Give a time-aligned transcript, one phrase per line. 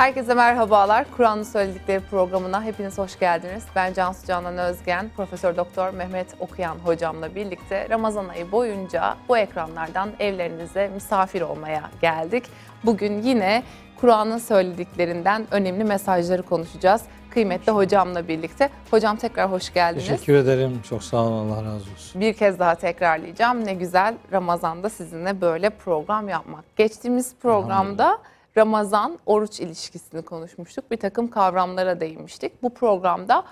[0.00, 1.06] Herkese merhabalar.
[1.16, 3.64] Kur'an'ın söyledikleri programına hepiniz hoş geldiniz.
[3.76, 10.10] Ben Cansu Canan Özgen, Profesör Doktor Mehmet Okuyan hocamla birlikte Ramazan ayı boyunca bu ekranlardan
[10.20, 12.44] evlerinize misafir olmaya geldik.
[12.84, 13.62] Bugün yine
[14.00, 17.02] Kur'an'ın söylediklerinden önemli mesajları konuşacağız.
[17.30, 18.70] Kıymetli hocamla birlikte.
[18.90, 20.08] Hocam tekrar hoş geldiniz.
[20.08, 20.80] Teşekkür ederim.
[20.88, 21.50] Çok sağ olun.
[21.50, 22.20] Allah razı olsun.
[22.20, 23.66] Bir kez daha tekrarlayacağım.
[23.66, 26.76] Ne güzel Ramazan'da sizinle böyle program yapmak.
[26.76, 28.18] Geçtiğimiz programda
[28.60, 30.90] Ramazan oruç ilişkisini konuşmuştuk.
[30.90, 32.62] Bir takım kavramlara değinmiştik.
[32.62, 33.44] Bu programda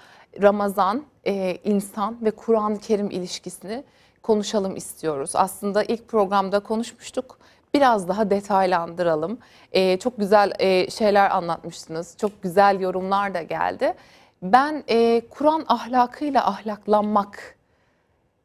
[0.43, 3.85] Ramazan, e, insan ve Kur'an-ı Kerim ilişkisini
[4.23, 5.31] konuşalım istiyoruz.
[5.35, 7.39] Aslında ilk programda konuşmuştuk.
[7.75, 9.39] Biraz daha detaylandıralım.
[9.73, 12.17] E, çok güzel e, şeyler anlatmıştınız.
[12.17, 13.95] Çok güzel yorumlar da geldi.
[14.43, 17.57] Ben e, Kur'an ahlakıyla ahlaklanmak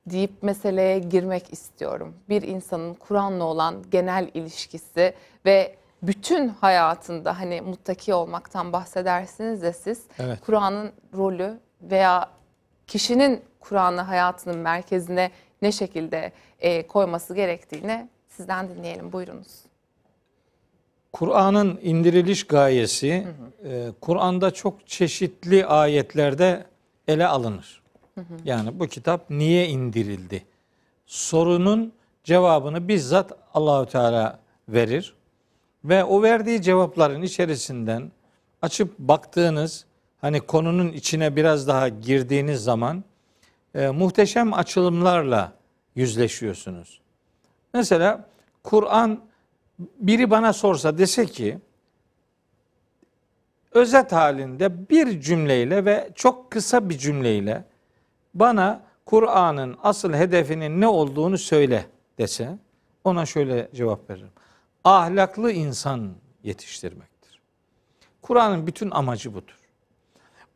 [0.06, 2.14] deyip meseleye girmek istiyorum.
[2.30, 5.14] Bir insanın Kur'an'la olan genel ilişkisi
[5.46, 10.40] ve bütün hayatında hani muttaki olmaktan bahsedersiniz de siz Evet.
[10.46, 12.30] Kur'an'ın rolü veya
[12.88, 19.12] kişinin Kur'an'ı hayatının merkezine ne şekilde e, koyması gerektiğini sizden dinleyelim.
[19.12, 19.64] Buyurunuz.
[21.14, 23.28] Kur'an'ın indiriliş gayesi
[23.66, 26.66] e, Kur'an'da çok çeşitli ayetlerde
[27.08, 27.84] ele alınır.
[28.46, 30.46] Yani bu kitap niye indirildi?
[31.06, 35.16] Sorunun cevabını bizzat Allahü Teala verir
[35.86, 38.12] ve o verdiği cevapların içerisinden
[38.62, 39.86] açıp baktığınız
[40.22, 43.04] hani konunun içine biraz daha girdiğiniz zaman
[43.76, 45.54] e, muhteşem açılımlarla
[45.96, 47.02] yüzleşiyorsunuz.
[47.74, 48.26] Mesela
[48.64, 49.20] Kur'an
[49.80, 51.60] biri bana sorsa dese ki
[53.72, 57.64] özet halinde bir cümleyle ve çok kısa bir cümleyle
[58.34, 61.86] bana Kur'an'ın asıl hedefinin ne olduğunu söyle
[62.18, 62.58] dese
[63.04, 64.30] ona şöyle cevap veririm.
[64.84, 66.12] Ahlaklı insan
[66.44, 67.40] yetiştirmektir.
[68.22, 69.60] Kur'an'ın bütün amacı budur.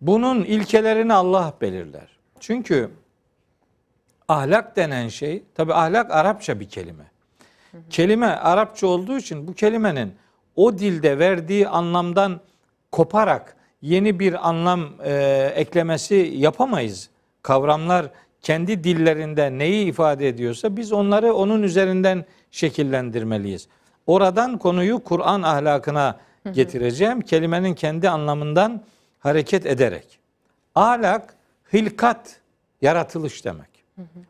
[0.02, 2.08] Bunun ilkelerini Allah belirler.
[2.40, 2.90] Çünkü
[4.28, 7.12] ahlak denen şey, tabi ahlak Arapça bir kelime.
[7.90, 10.16] Kelime Arapça olduğu için bu kelimenin
[10.56, 12.40] o dilde verdiği anlamdan
[12.92, 15.14] koparak yeni bir anlam e,
[15.56, 17.10] eklemesi yapamayız.
[17.42, 23.68] Kavramlar kendi dillerinde neyi ifade ediyorsa biz onları onun üzerinden şekillendirmeliyiz.
[24.08, 26.20] Oradan konuyu Kur'an ahlakına
[26.52, 27.22] getireceğim.
[27.22, 28.84] Kelimenin kendi anlamından
[29.20, 30.20] hareket ederek.
[30.76, 31.36] Ahlak,
[31.74, 32.40] hilkat,
[32.82, 33.70] yaratılış demek.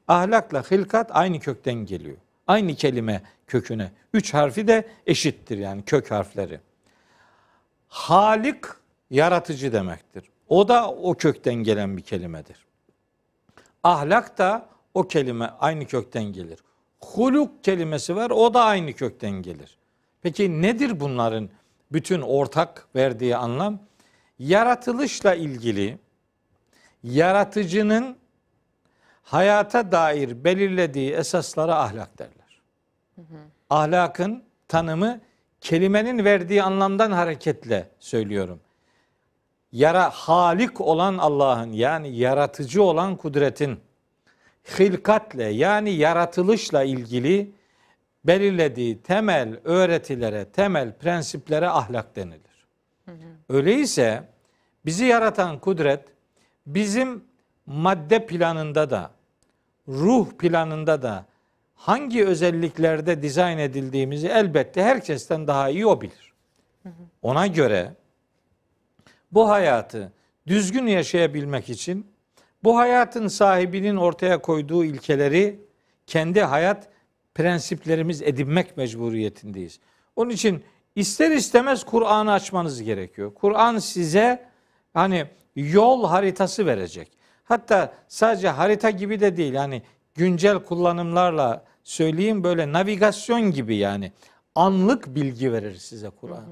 [0.07, 2.17] Ahlakla hilkat aynı kökten geliyor.
[2.47, 3.91] Aynı kelime köküne.
[4.13, 6.59] Üç harfi de eşittir yani kök harfleri.
[7.87, 8.65] Halik
[9.09, 10.23] yaratıcı demektir.
[10.49, 12.65] O da o kökten gelen bir kelimedir.
[13.83, 16.59] Ahlak da o kelime aynı kökten gelir.
[17.01, 19.77] Huluk kelimesi var o da aynı kökten gelir.
[20.21, 21.49] Peki nedir bunların
[21.91, 23.79] bütün ortak verdiği anlam?
[24.39, 25.97] Yaratılışla ilgili
[27.03, 28.17] yaratıcının
[29.23, 32.61] hayata dair belirlediği esaslara ahlak derler.
[33.69, 35.21] Ahlakın tanımı
[35.61, 38.59] kelimenin verdiği anlamdan hareketle söylüyorum.
[39.71, 43.79] Yara halik olan Allah'ın yani yaratıcı olan kudretin
[44.79, 47.51] hilkatle yani yaratılışla ilgili
[48.25, 52.67] belirlediği temel öğretilere, temel prensiplere ahlak denilir.
[53.49, 54.23] Öyleyse
[54.85, 56.05] bizi yaratan kudret
[56.65, 57.23] bizim
[57.65, 59.11] madde planında da,
[59.87, 61.25] ruh planında da
[61.75, 66.33] hangi özelliklerde dizayn edildiğimizi elbette herkesten daha iyi o bilir.
[67.21, 67.93] Ona göre
[69.31, 70.11] bu hayatı
[70.47, 72.07] düzgün yaşayabilmek için
[72.63, 75.59] bu hayatın sahibinin ortaya koyduğu ilkeleri
[76.07, 76.89] kendi hayat
[77.35, 79.79] prensiplerimiz edinmek mecburiyetindeyiz.
[80.15, 80.63] Onun için
[80.95, 83.33] ister istemez Kur'an'ı açmanız gerekiyor.
[83.33, 84.45] Kur'an size
[84.93, 85.25] hani
[85.55, 87.11] yol haritası verecek.
[87.43, 89.53] Hatta sadece harita gibi de değil.
[89.53, 89.81] Yani
[90.15, 94.11] güncel kullanımlarla söyleyeyim böyle navigasyon gibi yani
[94.55, 96.45] anlık bilgi verir size Kur'an.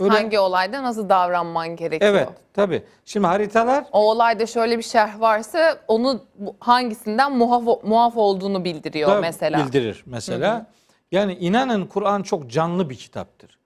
[0.00, 2.12] Öyle- Hangi olayda nasıl davranman gerekiyor?
[2.14, 2.82] Evet, tabii.
[3.04, 6.20] Şimdi haritalar O olayda şöyle bir şerh varsa onu
[6.60, 9.66] hangisinden muaf, muaf olduğunu bildiriyor da mesela.
[9.66, 10.66] bildirir mesela.
[11.12, 13.58] Yani inanın Kur'an çok canlı bir kitaptır.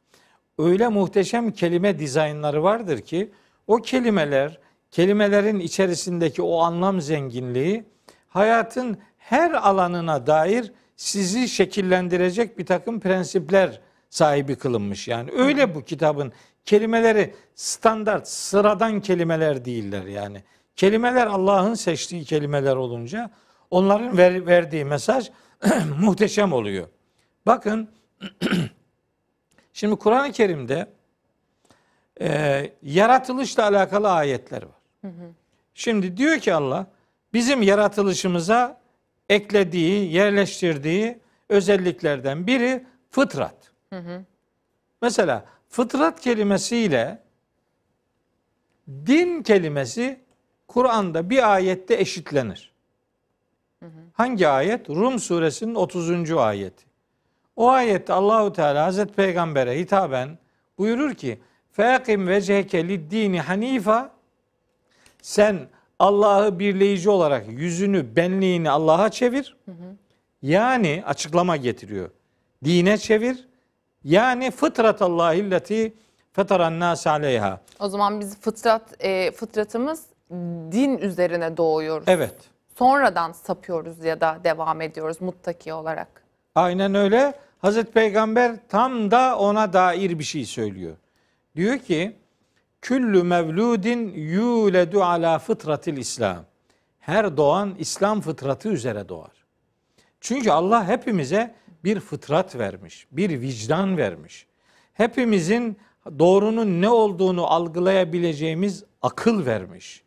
[0.58, 3.30] Öyle muhteşem kelime dizaynları vardır ki
[3.66, 4.58] o kelimeler,
[4.90, 7.84] kelimelerin içerisindeki o anlam zenginliği
[8.28, 13.80] hayatın her alanına dair sizi şekillendirecek bir takım prensipler
[14.10, 15.08] sahibi kılınmış.
[15.08, 16.32] Yani öyle bu kitabın
[16.64, 20.42] kelimeleri standart, sıradan kelimeler değiller yani.
[20.76, 23.30] Kelimeler Allah'ın seçtiği kelimeler olunca
[23.70, 25.30] onların ver- verdiği mesaj
[26.00, 26.88] muhteşem oluyor.
[27.46, 27.88] Bakın
[29.72, 30.86] şimdi Kur'an-ı Kerim'de
[32.20, 34.80] e, yaratılışla alakalı ayetler var.
[35.74, 36.86] Şimdi diyor ki Allah
[37.32, 38.80] bizim yaratılışımıza
[39.28, 41.18] eklediği, yerleştirdiği
[41.48, 43.69] özelliklerden biri fıtrat.
[45.02, 47.22] Mesela fıtrat kelimesiyle
[48.88, 50.20] din kelimesi
[50.68, 52.72] Kur'an'da bir ayette eşitlenir.
[54.12, 54.90] Hangi ayet?
[54.90, 56.32] Rum suresinin 30.
[56.32, 56.84] ayeti.
[57.56, 60.38] O ayette Allahu Teala Hazreti Peygamber'e hitaben
[60.78, 61.40] buyurur ki:
[61.72, 64.12] "Feqim vecheke lid-dini hanifa"
[65.22, 69.56] Sen Allah'ı birleyici olarak yüzünü, benliğini Allah'a çevir.
[70.42, 72.10] Yani açıklama getiriyor.
[72.64, 73.48] Dine çevir.
[74.04, 75.94] Yani fıtrat Allahilleti
[76.32, 77.60] fetaran nas aleyha.
[77.80, 80.06] O zaman biz fıtrat e, fıtratımız
[80.72, 82.08] din üzerine doğuyoruz.
[82.08, 82.34] Evet.
[82.78, 86.24] Sonradan sapıyoruz ya da devam ediyoruz muttaki olarak.
[86.54, 87.34] Aynen öyle.
[87.58, 90.96] Hazreti Peygamber tam da ona dair bir şey söylüyor.
[91.56, 92.16] Diyor ki
[92.82, 96.44] Küllü mevludin yuledu ala fıtratil İslam.
[97.00, 99.30] Her doğan İslam fıtratı üzere doğar.
[100.20, 101.54] Çünkü Allah hepimize
[101.84, 104.46] bir fıtrat vermiş, bir vicdan vermiş.
[104.92, 105.78] Hepimizin
[106.18, 110.02] doğrunun ne olduğunu algılayabileceğimiz akıl vermiş.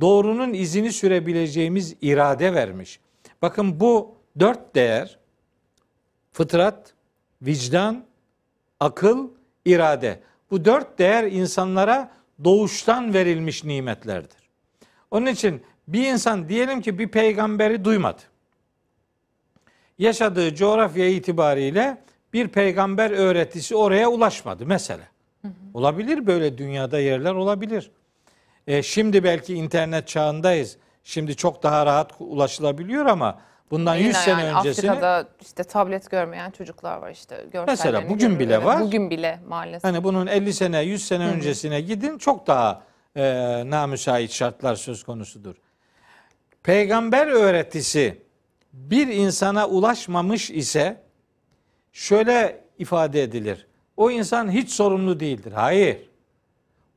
[0.00, 3.00] Doğrunun izini sürebileceğimiz irade vermiş.
[3.42, 5.18] Bakın bu dört değer
[6.32, 6.94] fıtrat,
[7.42, 8.04] vicdan,
[8.80, 9.28] akıl,
[9.64, 10.20] irade.
[10.50, 12.12] Bu dört değer insanlara
[12.44, 14.50] doğuştan verilmiş nimetlerdir.
[15.10, 18.22] Onun için bir insan diyelim ki bir peygamberi duymadı.
[20.00, 21.98] Yaşadığı coğrafya itibariyle
[22.32, 25.04] bir peygamber öğretisi oraya ulaşmadı mesela.
[25.74, 27.90] Olabilir böyle dünyada yerler olabilir.
[28.66, 30.76] E, şimdi belki internet çağındayız.
[31.04, 36.10] Şimdi çok daha rahat ulaşılabiliyor ama bundan Yine 100 sene yani öncesine Afrika'da işte tablet
[36.10, 37.46] görmeyen çocuklar var işte.
[37.66, 38.80] Mesela bugün bile var.
[38.80, 39.84] Bugün bile maalesef.
[39.84, 42.82] Hani bunun 50 sene, 100 sene öncesine gidin çok daha
[43.16, 43.22] e,
[43.70, 45.54] namüsait şartlar söz konusudur.
[46.62, 48.29] Peygamber öğretisi
[48.72, 51.02] bir insana ulaşmamış ise
[51.92, 53.66] şöyle ifade edilir.
[53.96, 55.52] O insan hiç sorumlu değildir.
[55.52, 56.10] Hayır.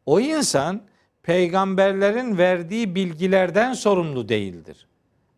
[0.05, 0.81] O insan
[1.23, 4.87] peygamberlerin verdiği bilgilerden sorumlu değildir.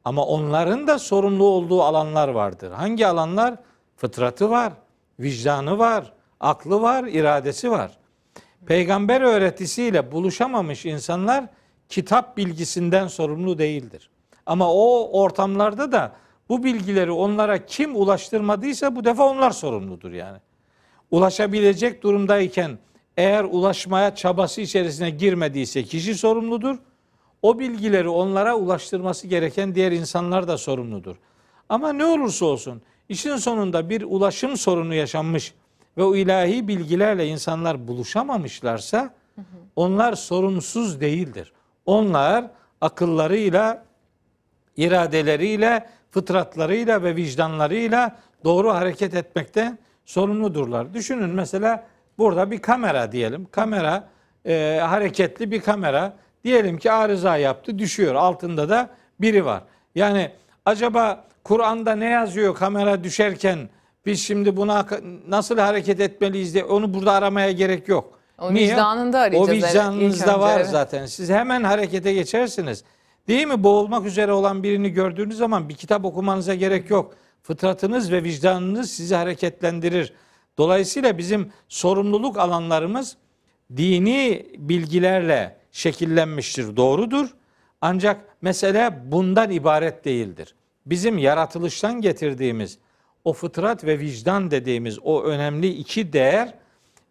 [0.05, 2.71] Ama onların da sorumlu olduğu alanlar vardır.
[2.71, 3.55] Hangi alanlar?
[3.97, 4.73] Fıtratı var,
[5.19, 7.97] vicdanı var, aklı var, iradesi var.
[8.65, 11.45] Peygamber öğretisiyle buluşamamış insanlar
[11.89, 14.09] kitap bilgisinden sorumlu değildir.
[14.45, 16.15] Ama o ortamlarda da
[16.49, 20.37] bu bilgileri onlara kim ulaştırmadıysa bu defa onlar sorumludur yani.
[21.11, 22.77] Ulaşabilecek durumdayken
[23.17, 26.77] eğer ulaşmaya çabası içerisine girmediyse kişi sorumludur.
[27.41, 31.15] O bilgileri onlara ulaştırması gereken diğer insanlar da sorumludur.
[31.69, 35.53] Ama ne olursa olsun işin sonunda bir ulaşım sorunu yaşanmış
[35.97, 39.13] ve o ilahi bilgilerle insanlar buluşamamışlarsa
[39.75, 41.53] onlar sorumsuz değildir.
[41.85, 42.51] Onlar
[42.81, 43.85] akıllarıyla,
[44.77, 50.93] iradeleriyle, fıtratlarıyla ve vicdanlarıyla doğru hareket etmekte sorumludurlar.
[50.93, 51.83] Düşünün mesela
[52.17, 53.47] burada bir kamera diyelim.
[53.51, 54.07] Kamera
[54.45, 56.13] e, hareketli bir kamera.
[56.43, 58.15] Diyelim ki arıza yaptı, düşüyor.
[58.15, 58.89] Altında da
[59.19, 59.63] biri var.
[59.95, 60.31] Yani
[60.65, 63.69] acaba Kur'an'da ne yazıyor kamera düşerken
[64.05, 64.85] biz şimdi buna
[65.27, 68.19] nasıl hareket etmeliyiz diye onu burada aramaya gerek yok.
[68.39, 70.69] O vicdanında arayacağız O evet, vicdanınızda önce, var evet.
[70.69, 71.05] zaten.
[71.05, 72.83] Siz hemen harekete geçersiniz.
[73.27, 73.63] Değil mi?
[73.63, 77.15] Boğulmak üzere olan birini gördüğünüz zaman bir kitap okumanıza gerek yok.
[77.43, 80.13] Fıtratınız ve vicdanınız sizi hareketlendirir.
[80.57, 83.17] Dolayısıyla bizim sorumluluk alanlarımız
[83.77, 86.77] dini bilgilerle şekillenmiştir.
[86.77, 87.29] Doğrudur.
[87.81, 90.55] Ancak mesele bundan ibaret değildir.
[90.85, 92.77] Bizim yaratılıştan getirdiğimiz
[93.23, 96.53] o fıtrat ve vicdan dediğimiz o önemli iki değer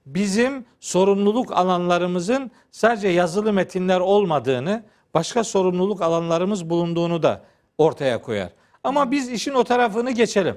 [0.06, 4.82] bizim sorumluluk alanlarımızın sadece yazılı metinler olmadığını,
[5.14, 7.42] başka sorumluluk alanlarımız bulunduğunu da
[7.78, 8.50] ortaya koyar.
[8.84, 10.56] Ama biz işin o tarafını geçelim.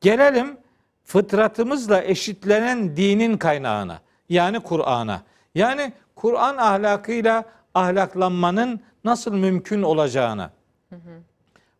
[0.00, 0.56] Gelelim
[1.04, 4.00] fıtratımızla eşitlenen dinin kaynağına.
[4.28, 5.22] Yani Kur'an'a.
[5.54, 10.50] Yani Kur'an ahlakıyla ahlaklanmanın nasıl mümkün olacağına.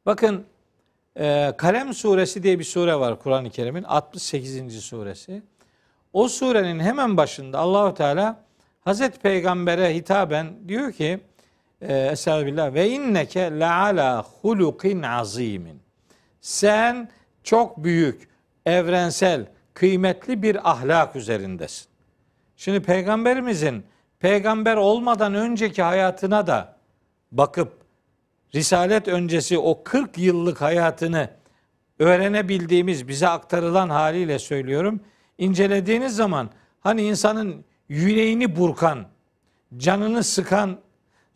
[0.07, 0.45] Bakın
[1.17, 4.85] e, Kalem suresi diye bir sure var Kur'an-ı Kerim'in 68.
[4.85, 5.43] suresi.
[6.13, 8.45] O surenin hemen başında Allahu Teala
[8.81, 11.21] Hazreti Peygamber'e hitaben diyor ki
[11.83, 15.81] Estağfirullah ve inneke la ala hulukin azimin.
[16.41, 17.09] Sen
[17.43, 18.29] çok büyük,
[18.67, 21.87] evrensel, kıymetli bir ahlak üzerindesin.
[22.57, 23.85] Şimdi peygamberimizin
[24.21, 26.77] peygamber olmadan önceki hayatına da
[27.33, 27.73] bakıp
[28.55, 31.31] risalet öncesi o 40 yıllık hayatını
[31.99, 35.01] öğrenebildiğimiz, bize aktarılan haliyle söylüyorum.
[35.39, 39.07] incelediğiniz zaman hani insanın yüreğini burkan,
[39.77, 40.79] canını sıkan,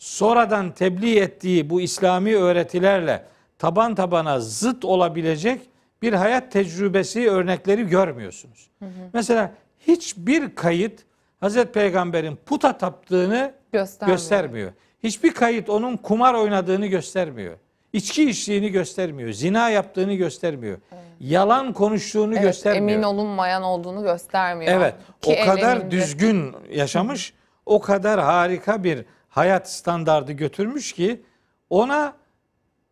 [0.02, 3.24] sonradan tebliğ ettiği bu İslami öğretilerle
[3.58, 5.60] taban tabana zıt olabilecek
[6.02, 8.70] bir hayat tecrübesi örnekleri görmüyorsunuz.
[9.12, 9.52] Mesela
[9.86, 11.00] hiçbir kayıt
[11.40, 14.18] Hazreti Peygamber'in puta taptığını Göstermiyor.
[14.18, 14.72] göstermiyor.
[15.02, 17.56] Hiçbir kayıt onun kumar oynadığını göstermiyor.
[17.92, 19.32] İçki içtiğini göstermiyor.
[19.32, 20.78] Zina yaptığını göstermiyor.
[21.20, 22.88] Yalan konuştuğunu Evet, göstermiyor.
[22.88, 24.72] emin olunmayan olduğunu göstermiyor.
[24.72, 24.94] Evet.
[25.20, 27.34] Ki o kadar düzgün yaşamış,
[27.66, 31.22] o kadar harika bir hayat standardı götürmüş ki
[31.70, 32.16] ona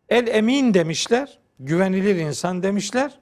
[0.09, 3.19] el emin demişler, güvenilir insan demişler.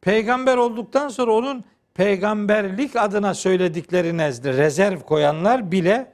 [0.00, 6.12] Peygamber olduktan sonra onun peygamberlik adına söyledikleri nezdinde rezerv koyanlar bile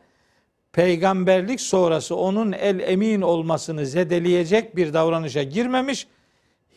[0.73, 6.07] peygamberlik sonrası onun el emin olmasını zedeleyecek bir davranışa girmemiş.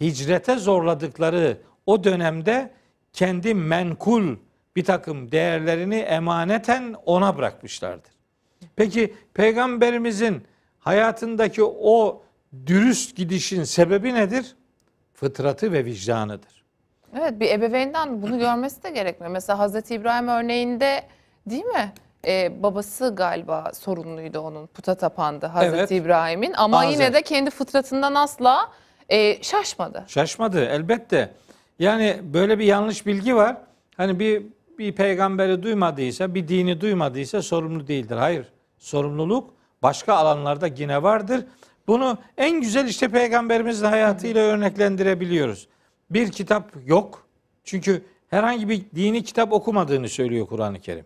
[0.02, 2.72] Hicrete zorladıkları o dönemde
[3.14, 4.36] kendi menkul
[4.76, 8.13] bir takım değerlerini emaneten ona bırakmışlardır.
[8.76, 10.44] Peki peygamberimizin
[10.80, 12.22] hayatındaki o
[12.66, 14.56] dürüst gidişin sebebi nedir?
[15.14, 16.64] Fıtratı ve vicdanıdır.
[17.20, 19.32] Evet bir ebeveynden bunu görmesi de gerekmiyor.
[19.32, 21.04] Mesela Hazreti İbrahim örneğinde
[21.50, 21.94] değil mi?
[22.28, 25.92] Ee, babası galiba sorumluydu onun puta tapandı Hazreti Evet.
[25.92, 26.92] İbrahim'in ama Azem.
[26.92, 28.72] yine de kendi fıtratından asla
[29.10, 30.04] e, şaşmadı.
[30.08, 31.34] Şaşmadı elbette.
[31.80, 33.58] Yani böyle bir yanlış bilgi var.
[33.98, 34.44] Hani bir
[34.80, 38.16] bir peygamberi duymadıysa, bir dini duymadıysa sorumlu değildir.
[38.18, 38.53] Hayır.
[38.84, 41.46] Sorumluluk başka alanlarda yine vardır.
[41.88, 45.68] Bunu en güzel işte peygamberimizin hayatıyla örneklendirebiliyoruz.
[46.10, 47.28] Bir kitap yok.
[47.64, 51.06] Çünkü herhangi bir dini kitap okumadığını söylüyor Kur'an-ı Kerim.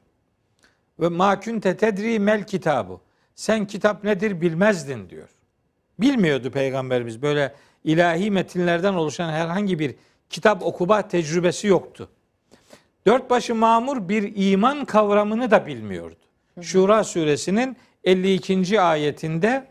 [1.00, 3.00] Ve ma kunte tedri mel kitabı.
[3.36, 5.30] Sen kitap nedir bilmezdin diyor.
[6.00, 7.22] Bilmiyordu peygamberimiz.
[7.22, 9.96] Böyle ilahi metinlerden oluşan herhangi bir
[10.30, 12.10] kitap okuma tecrübesi yoktu.
[13.08, 16.27] Dört başı mamur bir iman kavramını da bilmiyordu.
[16.62, 18.82] Şura suresinin 52.
[18.82, 19.68] ayetinde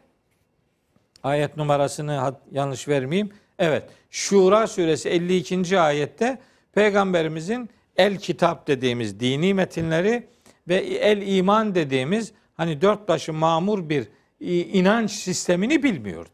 [1.23, 3.33] ayet numarasını yanlış vermeyeyim.
[3.59, 3.85] Evet.
[4.11, 5.81] Şura suresi 52.
[5.81, 6.39] ayette
[6.73, 10.27] peygamberimizin el kitap dediğimiz dini metinleri
[10.69, 14.09] ve el iman dediğimiz hani dört başı mamur bir
[14.41, 16.29] inanç sistemini bilmiyordu.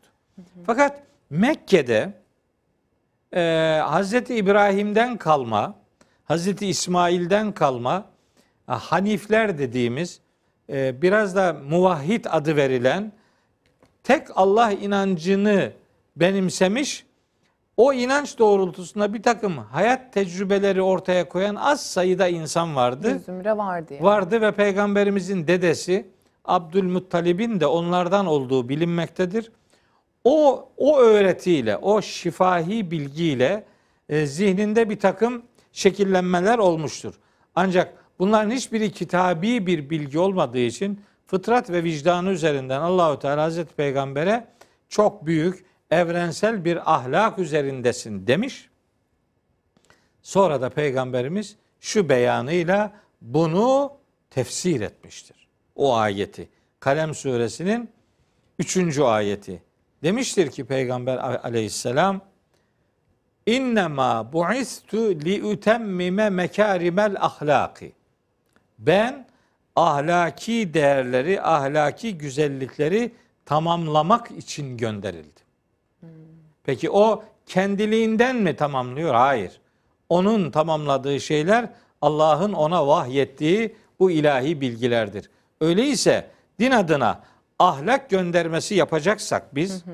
[0.67, 2.13] Fakat Mekke'de
[3.35, 3.41] e,
[3.85, 5.75] Hazreti İbrahim'den kalma,
[6.25, 8.11] Hazreti İsmail'den kalma
[8.69, 10.21] e, Hanifler dediğimiz
[10.73, 13.13] biraz da muvahhid adı verilen
[14.05, 15.73] tek Allah inancını
[16.17, 17.07] benimsemiş,
[17.77, 23.15] o inanç doğrultusunda bir takım hayat tecrübeleri ortaya koyan az sayıda insan vardı.
[23.15, 24.05] Bir zümre vardı yani.
[24.05, 26.07] Vardı ve peygamberimizin dedesi
[26.45, 29.53] Abdülmuttalib'in de onlardan olduğu bilinmektedir.
[30.25, 33.65] O o öğretiyle, o şifahi bilgiyle
[34.09, 37.15] e, zihninde bir takım şekillenmeler olmuştur.
[37.55, 43.75] Ancak bunların hiçbiri kitabi bir bilgi olmadığı için fıtrat ve vicdanı üzerinden Allahu Teala Hazreti
[43.75, 44.49] Peygamber'e
[44.89, 48.69] çok büyük evrensel bir ahlak üzerindesin demiş.
[50.23, 53.93] Sonra da peygamberimiz şu beyanıyla bunu
[54.31, 55.49] tefsir etmiştir.
[55.77, 56.49] O ayeti.
[56.81, 57.91] Kalem suresinin
[58.59, 58.99] 3.
[58.99, 59.63] ayeti.
[60.03, 62.21] Demiştir ki peygamber aleyhisselam
[63.47, 67.93] İnnemâ bu'istu li utemmime mekârimel ahlaki.
[68.87, 69.27] Ben
[69.77, 73.13] ahlaki değerleri, ahlaki güzellikleri
[73.47, 75.47] tamamlamak için gönderildim.
[76.65, 79.15] Peki o kendiliğinden mi tamamlıyor?
[79.15, 79.61] Hayır.
[80.09, 81.69] Onun tamamladığı şeyler
[82.03, 85.31] Allah'ın ona vahyettiği bu ilahi bilgilerdir.
[85.61, 87.21] Öyleyse din adına
[87.59, 89.85] ahlak göndermesi yapacaksak biz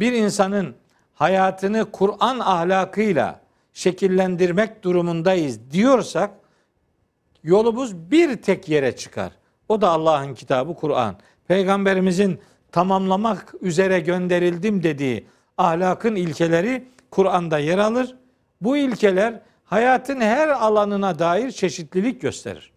[0.00, 0.74] bir insanın
[1.14, 3.40] hayatını Kur'an ahlakıyla
[3.72, 6.30] şekillendirmek durumundayız diyorsak
[7.42, 9.32] yolumuz bir tek yere çıkar.
[9.68, 11.16] O da Allah'ın kitabı Kur'an.
[11.48, 12.40] Peygamberimizin
[12.72, 15.26] tamamlamak üzere gönderildim dediği
[15.58, 18.16] ahlakın ilkeleri Kur'an'da yer alır.
[18.60, 22.72] Bu ilkeler hayatın her alanına dair çeşitlilik gösterir.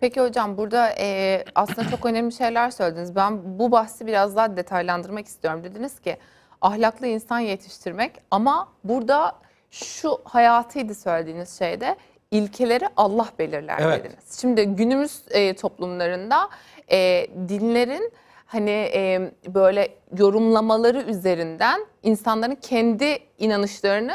[0.00, 3.16] Peki hocam burada e, aslında çok önemli şeyler söylediniz.
[3.16, 5.64] Ben bu bahsi biraz daha detaylandırmak istiyorum.
[5.64, 6.16] Dediniz ki
[6.60, 9.34] ahlaklı insan yetiştirmek ama burada
[9.70, 11.96] şu hayatıydı söylediğiniz şeyde
[12.42, 14.04] ilkeleri Allah belirler Evet.
[14.04, 14.40] dediniz.
[14.40, 16.48] Şimdi günümüz e, toplumlarında
[16.90, 18.12] e, dinlerin
[18.46, 24.14] hani e, böyle yorumlamaları üzerinden insanların kendi inanışlarını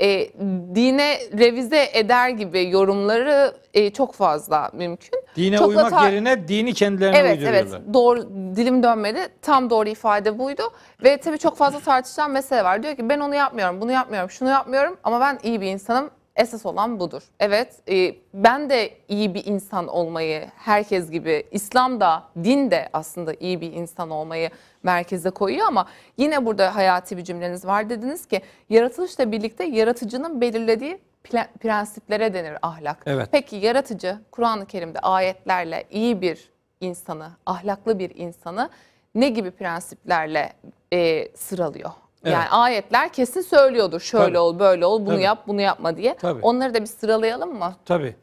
[0.00, 0.28] e,
[0.74, 5.20] dine revize eder gibi yorumları e, çok fazla mümkün.
[5.36, 7.78] Dine Çok da uymak tar- yerine dini kendilerine Evet uyduruyorlar.
[7.84, 8.22] evet doğru
[8.56, 10.62] dilim dönmedi tam doğru ifade buydu
[11.04, 14.48] ve tabii çok fazla tartışılan mesele var diyor ki ben onu yapmıyorum bunu yapmıyorum şunu
[14.48, 17.22] yapmıyorum ama ben iyi bir insanım Esas olan budur.
[17.40, 23.34] Evet, e, ben de iyi bir insan olmayı herkes gibi, İslam da, din de aslında
[23.40, 24.50] iyi bir insan olmayı
[24.82, 27.90] merkeze koyuyor ama yine burada hayati bir cümleniz var.
[27.90, 30.98] Dediniz ki yaratılışla birlikte yaratıcının belirlediği
[31.60, 33.02] prensiplere denir ahlak.
[33.06, 33.28] Evet.
[33.32, 38.70] Peki yaratıcı Kur'an-ı Kerim'de ayetlerle iyi bir insanı, ahlaklı bir insanı
[39.14, 40.52] ne gibi prensiplerle
[40.92, 41.90] e, sıralıyor?
[42.24, 42.34] Evet.
[42.34, 44.00] Yani ayetler kesin söylüyordur.
[44.00, 44.38] Şöyle Tabii.
[44.38, 45.22] ol, böyle ol, bunu Tabii.
[45.22, 46.16] yap, bunu yapma diye.
[46.16, 46.40] Tabii.
[46.42, 47.76] Onları da bir sıralayalım mı?
[47.84, 48.14] Tabii.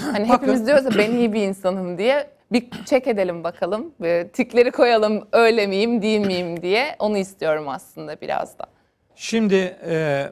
[0.00, 0.34] Hani Bakın.
[0.42, 2.30] hepimiz diyoruz ya ben iyi bir insanım diye.
[2.52, 3.92] Bir çek edelim bakalım.
[4.32, 6.96] Tikleri koyalım öyle miyim, değil miyim diye.
[6.98, 8.66] Onu istiyorum aslında biraz da.
[9.14, 10.28] Şimdi e,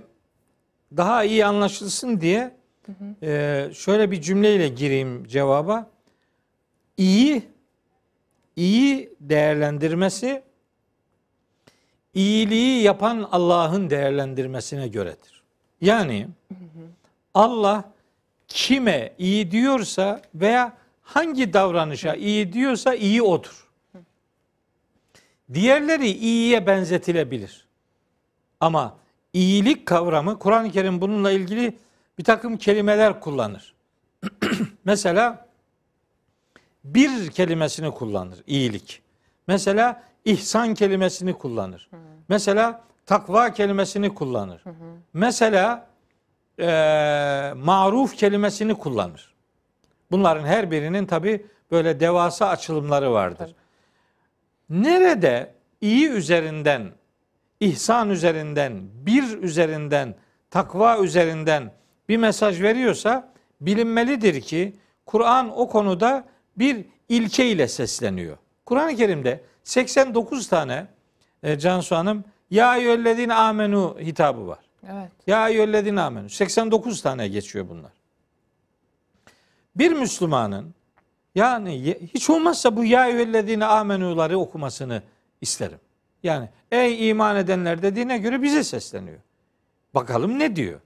[0.96, 2.50] daha iyi anlaşılsın diye
[3.22, 5.86] e, şöyle bir cümleyle gireyim cevaba.
[6.96, 7.42] İyi,
[8.56, 10.42] iyi değerlendirmesi
[12.14, 15.42] iyiliği yapan Allah'ın değerlendirmesine göredir.
[15.80, 16.28] Yani
[17.34, 17.92] Allah
[18.48, 20.72] kime iyi diyorsa veya
[21.02, 23.68] hangi davranışa iyi diyorsa iyi odur.
[25.54, 27.66] Diğerleri iyiye benzetilebilir.
[28.60, 28.96] Ama
[29.32, 31.76] iyilik kavramı Kur'an-ı Kerim bununla ilgili
[32.18, 33.74] bir takım kelimeler kullanır.
[34.84, 35.48] Mesela
[36.84, 39.02] bir kelimesini kullanır iyilik.
[39.46, 41.90] Mesela ihsan kelimesini kullanır.
[42.28, 44.64] Mesela takva kelimesini kullanır.
[45.12, 45.86] Mesela
[46.58, 49.34] eee maruf kelimesini kullanır.
[50.10, 53.54] Bunların her birinin tabi böyle devasa açılımları vardır.
[54.70, 56.90] Nerede iyi üzerinden,
[57.60, 60.14] ihsan üzerinden, bir üzerinden,
[60.50, 61.72] takva üzerinden
[62.08, 66.24] bir mesaj veriyorsa bilinmelidir ki Kur'an o konuda
[66.56, 68.36] bir ilke ile sesleniyor.
[68.66, 70.86] Kur'an-ı Kerim'de 89 tane
[71.42, 74.58] e, Cansu Hanım ya eyyühellezine amenu hitabı var.
[74.84, 75.10] Evet.
[75.26, 76.30] Ya eyyühellezine amenu.
[76.30, 77.92] 89 tane geçiyor bunlar.
[79.76, 80.74] Bir Müslümanın
[81.34, 85.02] yani hiç olmazsa bu ya eyyühellezine amenuları okumasını
[85.40, 85.78] isterim.
[86.22, 89.18] Yani ey iman edenler dediğine göre bize sesleniyor.
[89.94, 90.80] Bakalım ne diyor?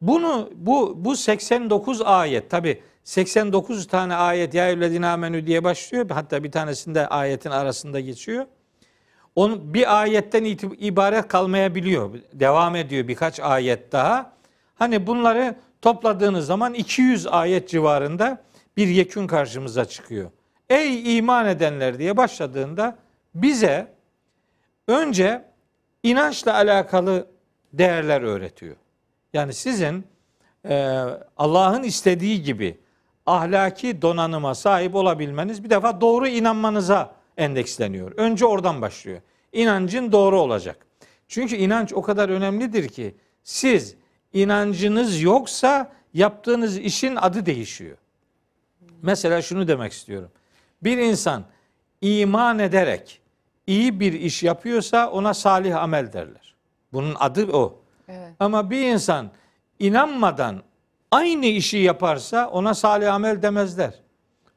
[0.00, 6.10] Bunu bu bu 89 ayet tabi 89 tane ayet ya eyyühellezine amenü diye başlıyor.
[6.10, 8.46] Hatta bir tanesinde ayetin arasında geçiyor.
[9.36, 10.44] Onun bir ayetten
[10.78, 12.10] ibaret kalmayabiliyor.
[12.32, 14.32] Devam ediyor birkaç ayet daha.
[14.74, 18.42] Hani bunları topladığınız zaman 200 ayet civarında
[18.76, 20.30] bir yekün karşımıza çıkıyor.
[20.68, 22.98] Ey iman edenler diye başladığında
[23.34, 23.94] bize
[24.88, 25.44] önce
[26.02, 27.26] inançla alakalı
[27.72, 28.76] değerler öğretiyor.
[29.32, 30.06] Yani sizin
[30.68, 31.04] e,
[31.36, 32.78] Allah'ın istediği gibi
[33.26, 38.12] ahlaki donanıma sahip olabilmeniz bir defa doğru inanmanıza endeksleniyor.
[38.16, 39.20] Önce oradan başlıyor.
[39.52, 40.86] İnancın doğru olacak.
[41.28, 43.94] Çünkü inanç o kadar önemlidir ki siz
[44.32, 47.96] inancınız yoksa yaptığınız işin adı değişiyor.
[49.02, 50.30] Mesela şunu demek istiyorum.
[50.82, 51.44] Bir insan
[52.00, 53.20] iman ederek
[53.66, 56.54] iyi bir iş yapıyorsa ona salih amel derler.
[56.92, 57.78] Bunun adı o.
[58.08, 58.34] Evet.
[58.40, 59.30] Ama bir insan
[59.78, 60.62] inanmadan
[61.10, 63.94] aynı işi yaparsa ona salih amel demezler.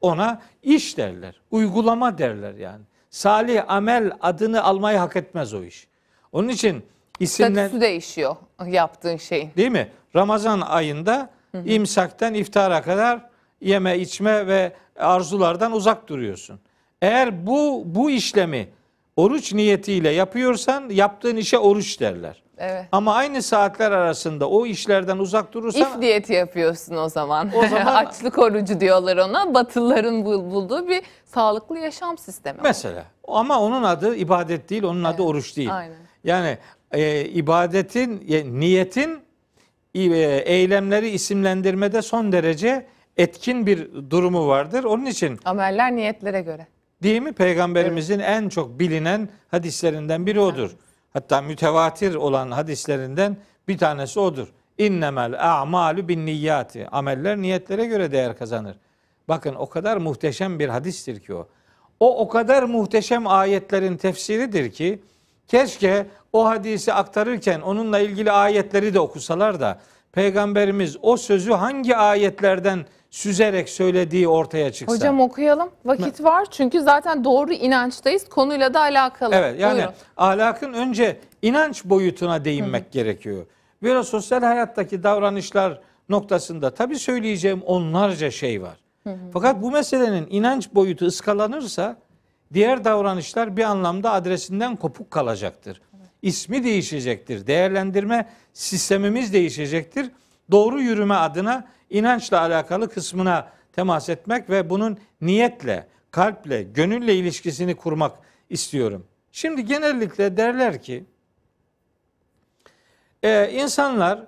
[0.00, 1.40] Ona iş derler.
[1.50, 2.82] Uygulama derler yani.
[3.10, 5.86] Salih amel adını almayı hak etmez o iş.
[6.32, 6.82] Onun için
[7.20, 8.36] isimler Statüsü değişiyor
[8.66, 9.50] yaptığın şeyin.
[9.56, 9.88] değil mi?
[10.16, 11.30] Ramazan ayında
[11.64, 13.20] imsaktan iftara kadar
[13.60, 16.60] yeme içme ve arzulardan uzak duruyorsun.
[17.02, 18.68] Eğer bu bu işlemi
[19.16, 22.42] oruç niyetiyle yapıyorsan yaptığın işe oruç derler.
[22.58, 22.84] Evet.
[22.92, 27.50] Ama aynı saatler arasında o işlerden uzak durursan İf diyeti yapıyorsun o zaman.
[27.56, 29.54] O zaman- Açlık orucu diyorlar ona.
[29.54, 32.58] Batılıların bul- bulduğu bir sağlıklı yaşam sistemi.
[32.62, 35.76] mesela ama onun adı ibadet değil, onun adı oruç değil.
[35.76, 35.96] aynen.
[36.24, 36.58] Yani
[36.92, 39.18] e, ibadetin, e, niyetin
[39.94, 40.00] e,
[40.44, 42.86] eylemleri isimlendirmede son derece
[43.16, 44.84] etkin bir durumu vardır.
[44.84, 46.66] Onun için Ameller niyetlere göre.
[47.02, 50.70] değil mi Peygamberimizin en çok bilinen hadislerinden biri odur.
[51.14, 53.36] Hatta mütevatir olan hadislerinden
[53.68, 54.48] bir tanesi odur.
[54.78, 56.88] İnnemel a'malu bin niyyati.
[56.92, 58.76] Ameller niyetlere göre değer kazanır.
[59.28, 61.48] Bakın o kadar muhteşem bir hadistir ki o.
[62.00, 65.02] O o kadar muhteşem ayetlerin tefsiridir ki
[65.48, 69.80] keşke o hadisi aktarırken onunla ilgili ayetleri de okusalar da
[70.12, 74.96] peygamberimiz o sözü hangi ayetlerden süzerek söylediği ortaya çıksa.
[74.96, 75.70] Hocam okuyalım.
[75.84, 78.28] Vakit var çünkü zaten doğru inançtayız.
[78.28, 79.34] Konuyla da alakalı.
[79.34, 79.92] Evet yani Buyurun.
[80.16, 83.46] ahlakın önce inanç boyutuna değinmek gerekiyor.
[83.82, 88.76] Böyle sosyal hayattaki davranışlar noktasında tabii söyleyeceğim onlarca şey var.
[89.32, 91.96] Fakat bu meselenin inanç boyutu ıskalanırsa
[92.52, 95.82] diğer davranışlar bir anlamda adresinden kopuk kalacaktır.
[96.22, 97.46] İsmi değişecektir.
[97.46, 100.10] Değerlendirme sistemimiz değişecektir.
[100.50, 101.64] doğru yürüme adına
[101.94, 108.18] inançla alakalı kısmına temas etmek ve bunun niyetle, kalple, gönülle ilişkisini kurmak
[108.50, 109.06] istiyorum.
[109.32, 111.04] Şimdi genellikle derler ki
[113.22, 114.20] e, insanlar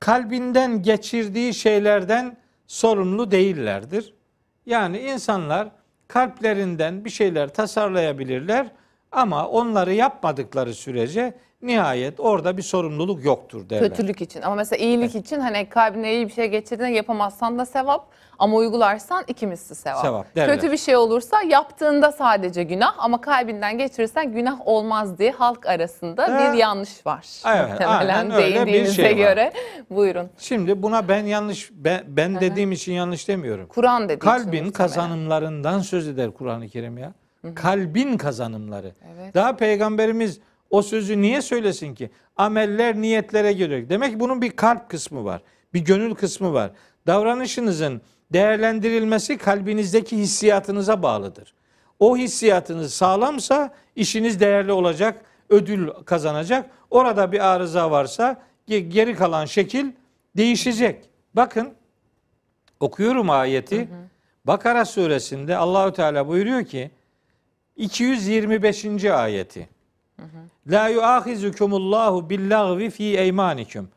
[0.00, 4.14] kalbinden geçirdiği şeylerden sorumlu değillerdir.
[4.66, 5.68] Yani insanlar
[6.08, 8.66] kalplerinden bir şeyler tasarlayabilirler
[9.12, 13.88] ama onları yapmadıkları sürece nihayet orada bir sorumluluk yoktur derler.
[13.88, 18.06] Kötülük için ama mesela iyilik için hani kalbine iyi bir şey geçirdiğinde yapamazsan da sevap
[18.38, 20.00] ama uygularsan iki misli sevap.
[20.00, 20.26] Sevap.
[20.34, 26.22] Kötü bir şey olursa yaptığında sadece günah ama kalbinden geçirirsen günah olmaz diye halk arasında
[26.22, 26.52] Ha.
[26.52, 27.26] bir yanlış var.
[27.46, 29.10] Evet, Muhtemelen aynen öyle bir şey var.
[29.10, 29.52] göre.
[29.90, 30.30] Buyurun.
[30.38, 33.66] Şimdi buna ben yanlış ben, ben dediğim için yanlış demiyorum.
[33.66, 34.72] Kur'an dediği için Kalbin muhtemelen.
[34.72, 37.12] kazanımlarından söz eder Kur'an-ı Kerim ya.
[37.54, 38.92] Kalbin kazanımları.
[39.14, 39.34] Evet.
[39.34, 40.40] Daha peygamberimiz
[40.70, 42.10] o sözü niye söylesin ki?
[42.36, 43.88] Ameller niyetlere göre.
[43.88, 45.42] Demek ki bunun bir kalp kısmı var.
[45.74, 46.70] Bir gönül kısmı var.
[47.06, 48.00] Davranışınızın
[48.32, 51.54] değerlendirilmesi kalbinizdeki hissiyatınıza bağlıdır.
[51.98, 56.70] O hissiyatınız sağlamsa işiniz değerli olacak, ödül kazanacak.
[56.90, 59.86] Orada bir arıza varsa ge- geri kalan şekil
[60.36, 61.04] değişecek.
[61.34, 61.74] Bakın
[62.80, 63.88] okuyorum ayeti.
[64.44, 66.90] Bakara suresinde Allahü Teala buyuruyor ki
[67.76, 69.04] 225.
[69.04, 69.68] ayeti.
[70.66, 73.88] La yuahizukumullahu billahvi fi eymanikum.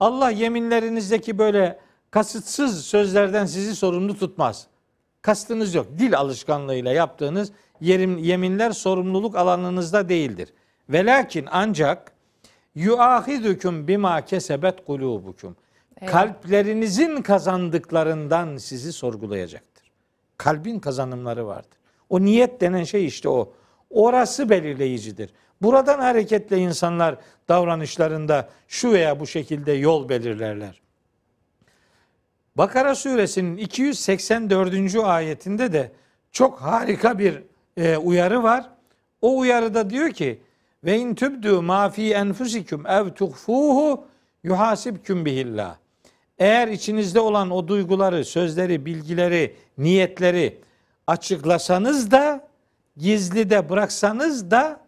[0.00, 1.78] Allah yeminlerinizdeki böyle
[2.10, 4.66] kasıtsız sözlerden sizi sorumlu tutmaz.
[5.22, 5.86] Kastınız yok.
[5.98, 10.52] Dil alışkanlığıyla yaptığınız yerim, yeminler sorumluluk alanınızda değildir.
[10.88, 12.12] Velakin ancak
[12.74, 15.56] yuahidukum bima kesebet kulubukum.
[16.00, 16.12] Eyvah.
[16.12, 19.90] Kalplerinizin kazandıklarından sizi sorgulayacaktır.
[20.36, 21.78] Kalbin kazanımları vardır.
[22.08, 23.52] O niyet denen şey işte o.
[23.90, 25.30] Orası belirleyicidir.
[25.62, 27.16] Buradan hareketle insanlar
[27.48, 30.80] davranışlarında şu veya bu şekilde yol belirlerler.
[32.56, 34.96] Bakara suresinin 284.
[34.96, 35.92] ayetinde de
[36.32, 37.42] çok harika bir
[37.76, 38.70] e, uyarı var.
[39.22, 40.40] O uyarıda diyor ki
[40.84, 44.04] ve in tübdü ma fi enfusikum ev tuhfuhu
[44.44, 45.76] yuhasibkum bihillah.
[46.38, 50.58] Eğer içinizde olan o duyguları, sözleri, bilgileri, niyetleri
[51.06, 52.48] açıklasanız da
[52.96, 54.80] gizli de bıraksanız da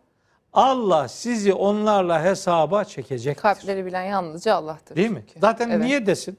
[0.52, 3.42] Allah sizi onlarla hesaba çekecektir.
[3.42, 4.96] Kalpleri bilen yalnızca Allah'tır.
[4.96, 5.24] Değil mi?
[5.26, 5.40] çünkü.
[5.40, 5.84] Zaten Evet.
[5.84, 6.38] niye desin?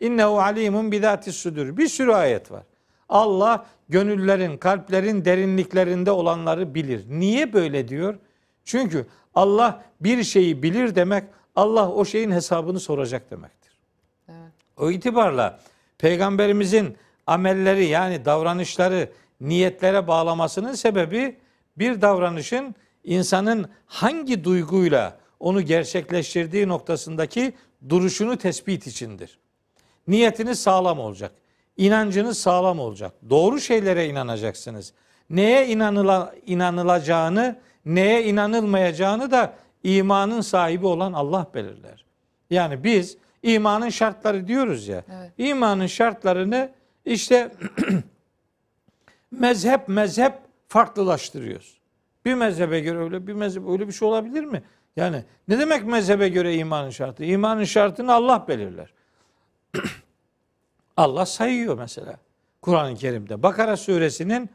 [0.00, 1.76] İnnehu alimun bidatis sudur.
[1.76, 2.62] Bir sürü ayet var.
[3.08, 7.04] Allah gönüllerin, kalplerin derinliklerinde olanları bilir.
[7.08, 8.18] Niye böyle diyor?
[8.64, 11.24] Çünkü Allah bir şeyi bilir demek
[11.56, 13.72] Allah o şeyin hesabını soracak demektir.
[14.28, 14.52] Evet.
[14.76, 15.60] O itibarla
[15.98, 16.96] peygamberimizin
[17.26, 21.36] amelleri yani davranışları niyetlere bağlamasının sebebi
[21.76, 27.52] bir davranışın insanın hangi duyguyla onu gerçekleştirdiği noktasındaki
[27.88, 29.38] duruşunu tespit içindir.
[30.08, 31.32] Niyetiniz sağlam olacak.
[31.76, 33.12] İnancınız sağlam olacak.
[33.30, 34.92] Doğru şeylere inanacaksınız.
[35.30, 42.04] Neye inanıla, inanılacağını, neye inanılmayacağını da imanın sahibi olan Allah belirler.
[42.50, 45.04] Yani biz imanın şartları diyoruz ya.
[45.12, 45.32] Evet.
[45.38, 46.72] İmanın şartlarını
[47.04, 47.52] işte
[49.30, 50.32] mezhep mezhep
[50.68, 51.79] farklılaştırıyoruz.
[52.24, 54.62] Bir mezhebe göre öyle bir mezhep öyle bir şey olabilir mi?
[54.96, 57.24] Yani ne demek mezhebe göre imanın şartı?
[57.24, 58.92] İmanın şartını Allah belirler.
[60.96, 62.16] Allah sayıyor mesela
[62.62, 63.42] Kur'an-ı Kerim'de.
[63.42, 64.50] Bakara suresinin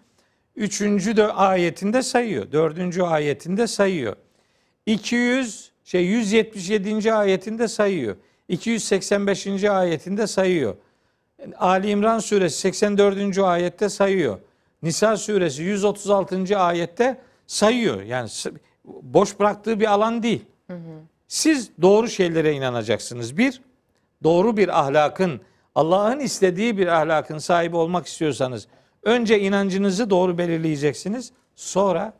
[0.55, 0.81] 3.
[0.81, 2.51] de ayetinde sayıyor.
[2.51, 2.97] 4.
[2.99, 4.15] ayetinde sayıyor.
[4.85, 7.13] 200 şey 177.
[7.13, 8.15] ayetinde sayıyor.
[8.47, 9.63] 285.
[9.63, 10.75] ayetinde sayıyor.
[11.57, 13.37] Ali İmran suresi 84.
[13.37, 14.39] ayette sayıyor.
[14.83, 16.59] Nisa suresi 136.
[16.59, 18.01] ayette sayıyor.
[18.01, 18.29] Yani
[18.85, 20.45] boş bıraktığı bir alan değil.
[21.27, 23.37] Siz doğru şeylere inanacaksınız.
[23.37, 23.61] Bir,
[24.23, 25.41] doğru bir ahlakın,
[25.75, 28.67] Allah'ın istediği bir ahlakın sahibi olmak istiyorsanız
[29.03, 31.31] önce inancınızı doğru belirleyeceksiniz.
[31.55, 32.13] Sonra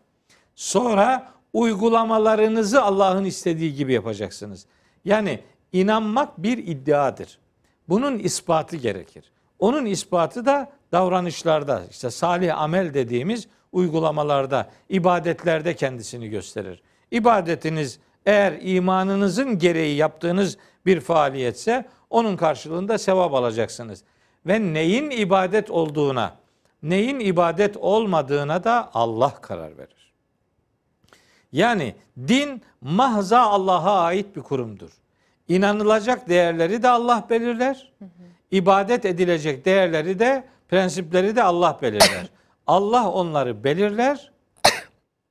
[0.56, 4.66] sonra uygulamalarınızı Allah'ın istediği gibi yapacaksınız.
[5.06, 5.40] Yani
[5.74, 7.40] inanmak bir iddiadır.
[7.90, 9.32] Bunun ispatı gerekir.
[9.60, 16.82] Onun ispatı da davranışlarda, işte salih amel dediğimiz uygulamalarda, ibadetlerde kendisini gösterir.
[17.12, 24.04] İbadetiniz eğer imanınızın gereği yaptığınız bir faaliyetse onun karşılığında sevap alacaksınız.
[24.46, 26.36] Ve neyin ibadet olduğuna,
[26.84, 30.14] neyin ibadet olmadığına da Allah karar verir.
[31.52, 31.96] Yani
[32.28, 34.92] din mahza Allah'a ait bir kurumdur.
[35.48, 37.92] İnanılacak değerleri de Allah belirler.
[38.52, 42.30] İbadet edilecek değerleri de, prensipleri de Allah belirler.
[42.68, 44.32] Allah onları belirler.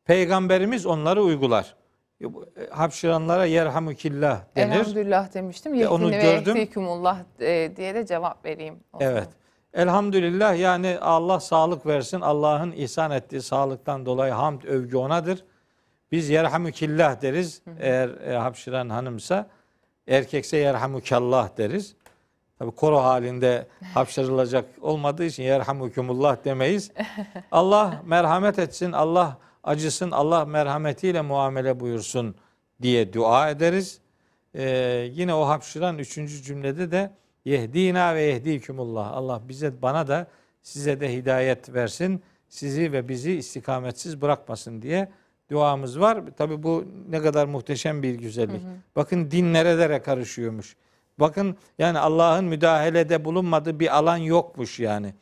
[0.04, 1.74] Peygamberimiz onları uygular.
[2.20, 2.26] e,
[2.70, 4.74] hapşıranlara yerhamükillah denir.
[4.74, 5.74] Elhamdülillah demiştim.
[5.74, 6.56] E, onu ve gördüm.
[6.56, 8.80] yehdikumullah e, diye de cevap vereyim.
[8.92, 9.12] o zaman.
[9.12, 9.28] Evet.
[9.74, 12.20] Elhamdülillah yani Allah sağlık versin.
[12.20, 15.44] Allah'ın ihsan ettiği sağlıktan dolayı hamd övgü onadır.
[16.12, 17.62] Biz yerhamükillah deriz.
[17.80, 19.46] Eğer e, hapşıran hanımsa
[20.08, 21.96] erkekse yerhamukallah deriz.
[22.58, 26.90] Tabi koro halinde hapşırılacak olmadığı için yerhamukumullah demeyiz.
[27.52, 32.34] Allah merhamet etsin, Allah acısın, Allah merhametiyle muamele buyursun
[32.82, 34.00] diye dua ederiz.
[34.54, 37.10] Ee, yine o hapşıran üçüncü cümlede de
[37.44, 39.12] yehdina ve yehdikumullah.
[39.12, 40.26] Allah bize bana da
[40.62, 42.22] size de hidayet versin.
[42.48, 45.08] Sizi ve bizi istikametsiz bırakmasın diye
[45.50, 46.20] duamız var.
[46.36, 48.62] Tabi bu ne kadar muhteşem bir güzellik.
[48.96, 50.76] Bakın din nerelere karışıyormuş.
[51.18, 55.14] Bakın yani Allah'ın müdahalede bulunmadığı bir alan yokmuş yani.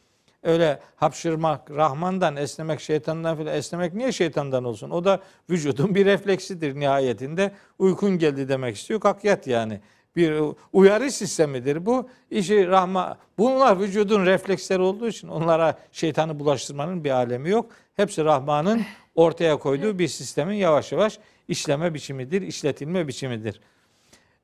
[0.43, 3.55] Öyle hapşırmak Rahman'dan, esnemek şeytandan filan.
[3.55, 4.91] Esnemek niye şeytandan olsun?
[4.91, 7.53] O da vücudun bir refleksidir nihayetinde.
[7.79, 9.01] Uykun geldi demek istiyor.
[9.01, 9.81] Kalk yat yani.
[10.17, 12.09] Bir uyarı sistemidir bu.
[12.31, 17.71] İşi rahma bunlar vücudun refleksleri olduğu için onlara şeytanı bulaştırmanın bir alemi yok.
[17.97, 18.83] Hepsi Rahman'ın
[19.15, 23.61] ortaya koyduğu bir sistemin yavaş yavaş işleme biçimidir, işletilme biçimidir.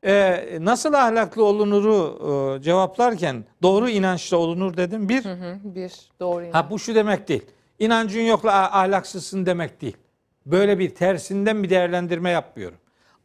[0.05, 2.19] Ee, nasıl ahlaklı olunuru
[2.59, 5.09] e, cevaplarken doğru inançla olunur dedim.
[5.09, 6.55] Bir, Hı hı, bir doğru inanç.
[6.55, 7.43] Ha bu şu demek değil.
[7.79, 9.97] İnancın yokla ah- ahlaksızsın demek değil.
[10.47, 12.79] Böyle bir tersinden bir değerlendirme yapmıyorum.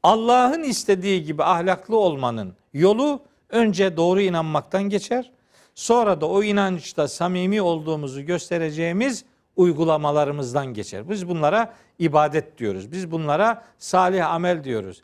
[0.03, 5.31] Allah'ın istediği gibi ahlaklı olmanın yolu önce doğru inanmaktan geçer.
[5.75, 11.09] Sonra da o inançta samimi olduğumuzu göstereceğimiz uygulamalarımızdan geçer.
[11.09, 12.91] Biz bunlara ibadet diyoruz.
[12.91, 15.03] Biz bunlara salih amel diyoruz.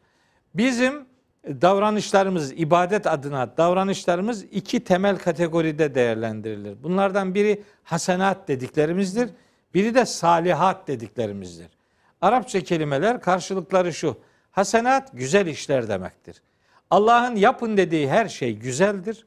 [0.53, 1.09] Bizim
[1.45, 6.84] davranışlarımız, ibadet adına davranışlarımız iki temel kategoride değerlendirilir.
[6.84, 9.30] Bunlardan biri hasenat dediklerimizdir.
[9.73, 11.69] Biri de salihat dediklerimizdir.
[12.21, 14.17] Arapça kelimeler karşılıkları şu.
[14.52, 16.41] Hasenat güzel işler demektir.
[16.89, 19.25] Allah'ın yapın dediği her şey güzeldir.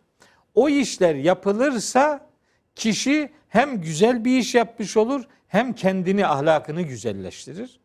[0.55, 2.27] O işler yapılırsa
[2.75, 7.81] kişi hem güzel bir iş yapmış olur hem kendini ahlakını güzelleştirir.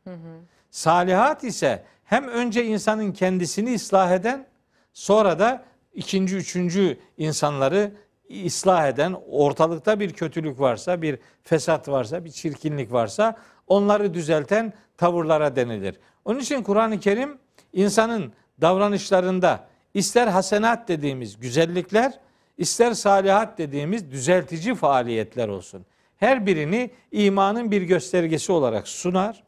[0.71, 4.45] Salihat ise hem önce insanın kendisini ıslah eden
[4.93, 7.91] sonra da ikinci, üçüncü insanları
[8.45, 15.55] ıslah eden, ortalıkta bir kötülük varsa, bir fesat varsa, bir çirkinlik varsa onları düzelten tavırlara
[15.55, 15.95] denilir.
[16.25, 17.37] Onun için Kur'an-ı Kerim
[17.73, 22.19] insanın davranışlarında ister hasenat dediğimiz güzellikler,
[22.57, 25.85] ister salihat dediğimiz düzeltici faaliyetler olsun.
[26.17, 29.43] Her birini imanın bir göstergesi olarak sunar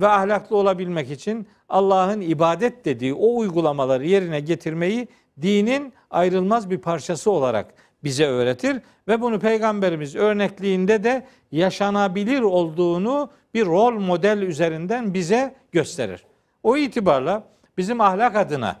[0.00, 5.08] ve ahlaklı olabilmek için Allah'ın ibadet dediği o uygulamaları yerine getirmeyi
[5.42, 13.66] dinin ayrılmaz bir parçası olarak bize öğretir ve bunu peygamberimiz örnekliğinde de yaşanabilir olduğunu bir
[13.66, 16.24] rol model üzerinden bize gösterir.
[16.62, 17.44] O itibarla
[17.78, 18.80] bizim ahlak adına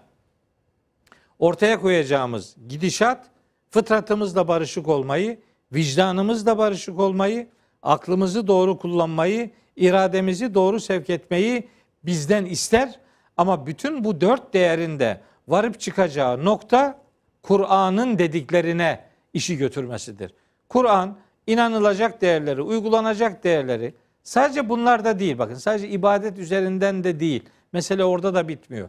[1.38, 3.26] ortaya koyacağımız gidişat
[3.70, 5.40] fıtratımızla barışık olmayı,
[5.72, 7.48] vicdanımızla barışık olmayı,
[7.82, 9.50] aklımızı doğru kullanmayı,
[9.80, 11.68] irademizi doğru sevk etmeyi
[12.04, 13.00] bizden ister.
[13.36, 16.98] Ama bütün bu dört değerinde varıp çıkacağı nokta
[17.42, 20.34] Kur'an'ın dediklerine işi götürmesidir.
[20.68, 21.16] Kur'an
[21.46, 27.42] inanılacak değerleri, uygulanacak değerleri sadece bunlarda değil bakın sadece ibadet üzerinden de değil.
[27.72, 28.88] Mesele orada da bitmiyor.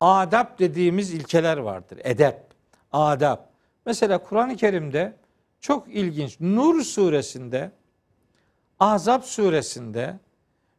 [0.00, 1.98] Adap dediğimiz ilkeler vardır.
[2.04, 2.36] Edep,
[2.92, 3.50] adap.
[3.86, 5.16] Mesela Kur'an-ı Kerim'de
[5.60, 6.40] çok ilginç.
[6.40, 7.70] Nur suresinde,
[8.82, 10.18] Ahzab suresinde,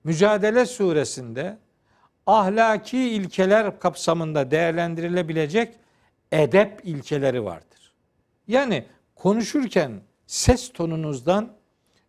[0.03, 1.57] Mücadele suresinde
[2.27, 5.75] ahlaki ilkeler kapsamında değerlendirilebilecek
[6.31, 7.93] edep ilkeleri vardır.
[8.47, 8.85] Yani
[9.15, 9.91] konuşurken
[10.27, 11.49] ses tonunuzdan,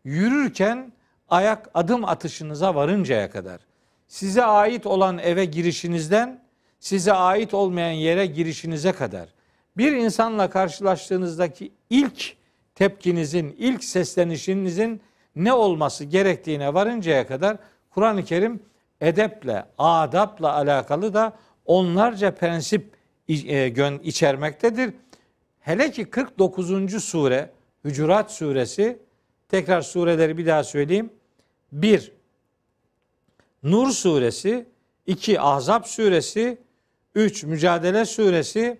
[0.04, 0.92] yürürken
[1.28, 3.60] ayak adım atışınıza varıncaya kadar,
[4.08, 6.40] size ait olan eve girişinizden
[6.80, 9.28] size ait olmayan yere girişinize kadar
[9.76, 12.36] bir insanla karşılaştığınızdaki ilk
[12.74, 15.00] tepkinizin, ilk seslenişinizin
[15.36, 17.56] ne olması gerektiğine varıncaya kadar
[17.90, 18.62] Kur'an-ı Kerim
[19.00, 21.32] edeple, adapla alakalı da
[21.66, 22.92] onlarca prensip
[23.28, 24.94] e, içermektedir.
[25.60, 27.04] Hele ki 49.
[27.04, 27.50] sure
[27.84, 28.98] Hücurat suresi
[29.48, 31.12] tekrar sureleri bir daha söyleyeyim.
[31.72, 32.12] 1
[33.62, 34.66] Nur suresi,
[35.06, 36.58] 2 Ahzab suresi,
[37.14, 38.78] 3 Mücadele suresi,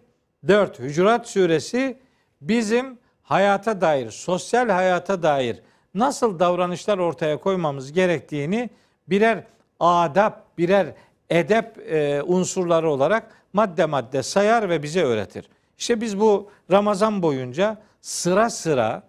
[0.49, 1.99] 4 Hücurat suresi
[2.41, 5.63] bizim hayata dair, sosyal hayata dair
[5.95, 8.71] nasıl davranışlar ortaya koymamız gerektiğini
[9.09, 9.45] birer
[9.81, 10.95] adap, birer
[11.31, 15.49] edep e, unsurları olarak madde madde sayar ve bize öğretir.
[15.79, 19.03] İşte biz bu Ramazan boyunca sıra sıra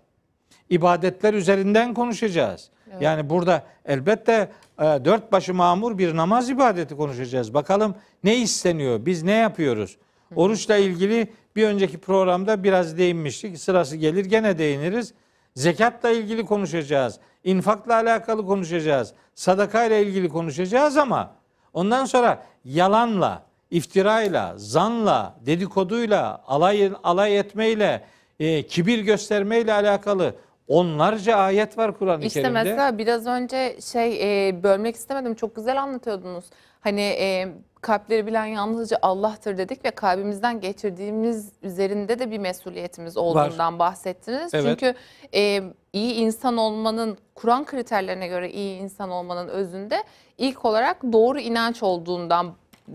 [0.69, 2.69] ibadetler üzerinden konuşacağız.
[3.01, 7.53] Yani burada elbette e, dört başı mamur bir namaz ibadeti konuşacağız.
[7.53, 9.05] Bakalım ne isteniyor?
[9.05, 9.97] Biz ne yapıyoruz?
[10.35, 13.59] Oruçla ilgili bir önceki programda biraz değinmiştik.
[13.59, 15.13] Sırası gelir gene değiniriz.
[15.55, 17.19] Zekatla ilgili konuşacağız.
[17.43, 19.13] İnfakla alakalı konuşacağız.
[19.35, 21.31] Sadakayla ilgili konuşacağız ama
[21.73, 28.03] ondan sonra yalanla, iftirayla, zanla, dedikoduyla, alay, alay etmeyle,
[28.39, 30.35] e, kibir göstermeyle alakalı
[30.67, 32.63] onlarca ayet var Kur'an-ı İşte Kerim'de.
[32.63, 36.45] mesela biraz önce şey e, bölmek istemedim çok güzel anlatıyordunuz.
[36.81, 37.47] Hani e,
[37.85, 44.53] kalpleri bilen yalnızca Allah'tır dedik ve kalbimizden geçirdiğimiz üzerinde de bir mesuliyetimiz olduğundan bahsettiniz.
[44.53, 44.65] Evet.
[44.65, 44.95] Çünkü
[45.33, 50.03] e, iyi insan olmanın Kur'an kriterlerine göre iyi insan olmanın özünde
[50.37, 52.53] ilk olarak doğru inanç olduğundan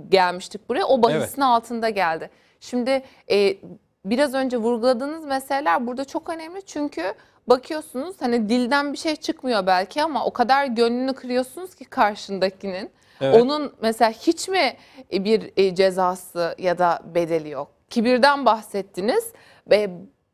[0.08, 0.84] gelmiştik buraya.
[0.84, 1.38] O bahisin Evet.
[1.38, 2.30] altında geldi.
[2.60, 3.56] Şimdi e,
[4.04, 7.14] biraz önce vurguladığınız meseleler burada çok önemli çünkü
[7.46, 12.90] bakıyorsunuz hani dilden bir şey çıkmıyor belki ama o kadar gönlünü kırıyorsunuz ki karşındakinin.
[13.20, 13.42] Evet.
[13.42, 14.76] Onun mesela hiç mi
[15.12, 17.70] bir e, cezası ya da bedeli yok?
[17.90, 19.32] Kibirden bahsettiniz
[19.70, 19.90] ve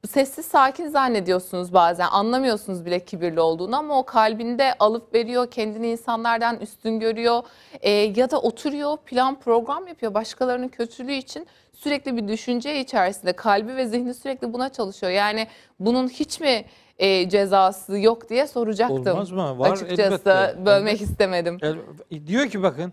[0.06, 6.60] sessiz sakin zannediyorsunuz bazen anlamıyorsunuz bile kibirli olduğunu ama o kalbinde alıp veriyor kendini insanlardan
[6.60, 7.42] üstün görüyor
[7.80, 13.76] e, ya da oturuyor plan program yapıyor başkalarının kötülüğü için sürekli bir düşünce içerisinde kalbi
[13.76, 15.46] ve zihni sürekli buna çalışıyor yani
[15.80, 16.64] bunun hiç mi
[16.98, 19.58] e, cezası yok diye soracaktım Olmaz mı?
[19.58, 20.66] Var açıkçası elbette.
[20.66, 21.58] bölmek istemedim.
[21.62, 22.92] El- Diyor ki bakın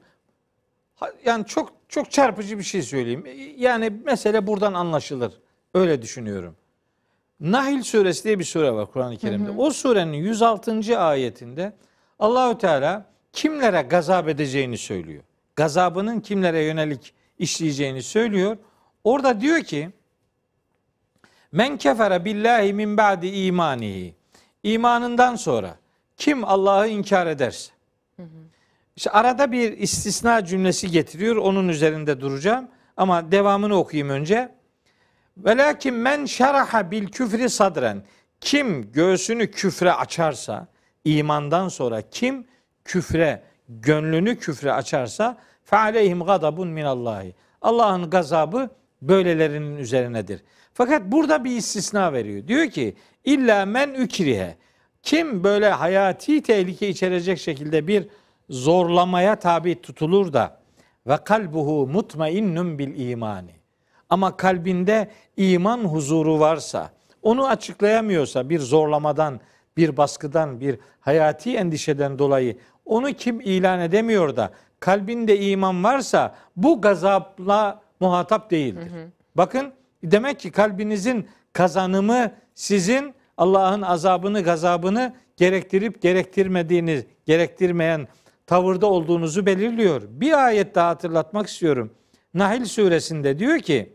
[1.26, 3.26] yani çok çok çarpıcı bir şey söyleyeyim.
[3.58, 5.34] Yani mesele buradan anlaşılır.
[5.74, 6.56] Öyle düşünüyorum.
[7.40, 9.52] Nahil suresi diye bir sure var Kur'an-ı Kerim'de.
[9.52, 11.00] O surenin 106.
[11.00, 11.74] ayetinde
[12.20, 15.24] Allahü Teala kimlere gazap edeceğini söylüyor.
[15.56, 18.58] Gazabının kimlere yönelik işleyeceğini söylüyor.
[19.04, 19.90] Orada diyor ki
[21.54, 24.16] Men kefere billahi min ba'di imanihi.
[24.64, 25.76] İmanından sonra
[26.18, 27.72] kim Allah'ı inkar ederse.
[28.96, 31.36] İşte arada bir istisna cümlesi getiriyor.
[31.36, 32.68] Onun üzerinde duracağım.
[32.98, 34.50] Ama devamını okuyayım önce.
[35.38, 38.04] Velakin men şeraha bil küfri sadren.
[38.42, 40.68] Kim göğsünü küfre açarsa,
[41.06, 42.48] imandan sonra kim
[42.86, 47.36] küfre, gönlünü küfre açarsa fe aleyhim gadabun minallahi.
[47.62, 48.70] Allah'ın gazabı
[49.02, 50.44] böylelerinin üzerinedir.
[50.74, 52.48] Fakat burada bir istisna veriyor.
[52.48, 54.58] Diyor ki illa men ükrihe.
[55.04, 58.08] Kim böyle hayati tehlike içerecek şekilde bir
[58.50, 60.60] zorlamaya tabi tutulur da
[61.08, 63.52] ve kalbuhu mutmainnun bil imani.
[64.10, 69.40] Ama kalbinde iman huzuru varsa, onu açıklayamıyorsa bir zorlamadan,
[69.78, 76.82] bir baskıdan, bir hayati endişeden dolayı onu kim ilan edemiyor da kalbinde iman varsa bu
[76.82, 78.92] gazapla muhatap değildir.
[79.36, 88.08] Bakın demek ki kalbinizin kazanımı sizin Allah'ın azabını, gazabını gerektirip gerektirmediğiniz, gerektirmeyen
[88.48, 90.02] tavırda olduğunuzu belirliyor.
[90.08, 91.94] Bir ayet daha hatırlatmak istiyorum.
[92.34, 93.94] Nahil suresinde diyor ki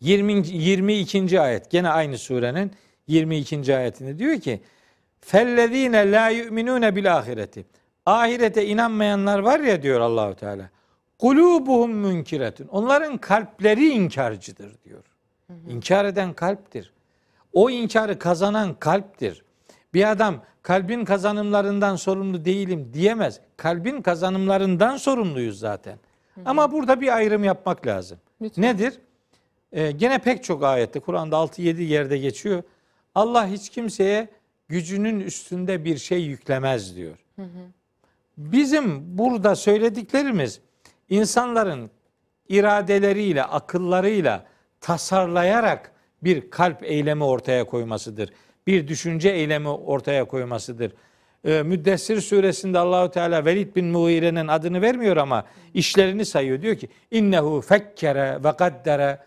[0.00, 0.48] 20.
[0.48, 1.40] 22.
[1.40, 2.72] ayet gene aynı surenin
[3.06, 3.76] 22.
[3.76, 4.60] ayetinde diyor ki
[5.20, 7.66] fellezine la yu'minune bil ahireti.
[8.06, 10.70] Ahirete inanmayanlar var ya diyor Allahu Teala.
[11.18, 12.66] Kulubuhum münkiretun.
[12.66, 15.04] Onların kalpleri inkarcıdır diyor.
[15.68, 16.92] İnkar eden kalptir.
[17.52, 19.44] O inkarı kazanan kalptir.
[19.94, 23.40] Bir adam kalbin kazanımlarından sorumlu değilim diyemez.
[23.56, 25.98] Kalbin kazanımlarından sorumluyuz zaten.
[26.44, 28.18] Ama burada bir ayrım yapmak lazım.
[28.42, 28.64] Lütfen.
[28.64, 28.98] Nedir?
[29.72, 32.62] Ee, gene pek çok ayette Kur'an'da 6-7 yerde geçiyor.
[33.14, 34.28] Allah hiç kimseye
[34.68, 37.18] gücünün üstünde bir şey yüklemez diyor.
[38.36, 40.60] Bizim burada söylediklerimiz
[41.08, 41.90] insanların
[42.48, 44.44] iradeleriyle, akıllarıyla
[44.80, 45.92] tasarlayarak
[46.22, 48.30] bir kalp eylemi ortaya koymasıdır.
[48.66, 50.92] Bir düşünce eylemi ortaya koymasıdır.
[51.44, 56.62] Ee, Müddessir suresinde Allahu Teala Velid bin Muire'nin adını vermiyor ama işlerini sayıyor.
[56.62, 59.18] Diyor ki innehu fekkere ve kaddere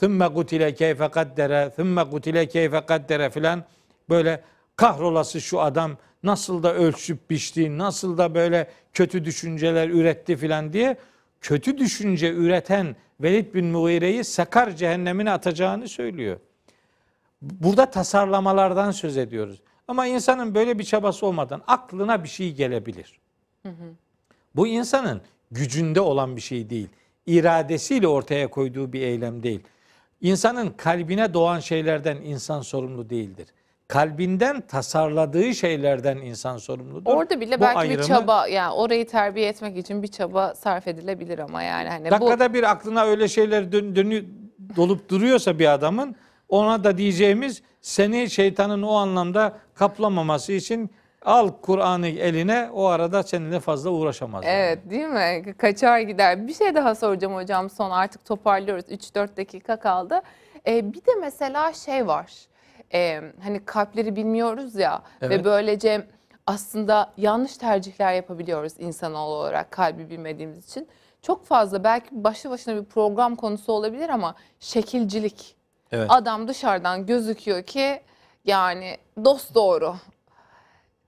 [0.00, 3.64] thumma kutile keyfe kaddere thumma kutile keyfe kaddere filan
[4.08, 4.42] böyle
[4.76, 10.96] kahrolası şu adam nasıl da ölçüp biçti, nasıl da böyle kötü düşünceler üretti filan diye
[11.40, 16.40] kötü düşünce üreten Velid bin Mugire'yi sakar cehennemine atacağını söylüyor.
[17.42, 19.60] Burada tasarlamalardan söz ediyoruz.
[19.88, 23.18] Ama insanın böyle bir çabası olmadan aklına bir şey gelebilir.
[24.56, 25.20] Bu insanın
[25.50, 26.88] gücünde olan bir şey değil.
[27.26, 29.60] İradesiyle ortaya koyduğu bir eylem değil.
[30.20, 33.46] İnsanın kalbine doğan şeylerden insan sorumlu değildir.
[33.88, 37.10] Kalbinden tasarladığı şeylerden insan sorumludur.
[37.12, 40.88] Orada bile Bu belki bir ayrımı- çaba yani orayı terbiye etmek için bir çaba sarf
[40.88, 44.24] edilebilir ama yani hani bu Dakikada bir aklına öyle şeyler dön, dönü-
[44.76, 46.16] dolup duruyorsa bir adamın
[46.48, 50.90] ona da diyeceğimiz seni şeytanın o anlamda kaplamaması için
[51.24, 54.44] Al Kur'an'ı eline o arada seninle fazla uğraşamaz.
[54.44, 54.54] yani.
[54.54, 55.54] Evet değil mi?
[55.58, 56.46] Kaçar gider.
[56.48, 58.84] Bir şey daha soracağım hocam son artık toparlıyoruz.
[58.88, 60.20] 3-4 dakika kaldı.
[60.68, 62.32] Ee, bir de mesela şey var.
[62.94, 65.44] Ee, hani kalpleri bilmiyoruz ya ve Evet.
[65.44, 66.06] böylece
[66.46, 70.88] aslında yanlış tercihler yapabiliyoruz insanoğlu olarak kalbi bilmediğimiz için.
[71.22, 75.56] Çok fazla belki başlı başına bir program konusu olabilir ama şekilcilik.
[75.92, 76.06] Evet.
[76.10, 78.00] Adam dışarıdan gözüküyor ki
[78.44, 79.94] yani dost doğru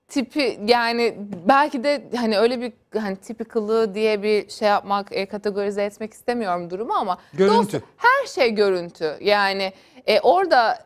[0.07, 1.15] tipi yani
[1.47, 6.13] belki de hani öyle bir hani tipi kılığı diye bir şey yapmak e, kategorize etmek
[6.13, 7.77] istemiyorum durumu ama Görüntü.
[7.77, 9.73] dost- her şey görüntü yani
[10.07, 10.79] e, orada